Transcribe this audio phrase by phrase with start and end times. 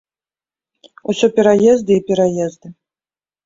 [1.13, 2.67] Усё пераезды і пераезды.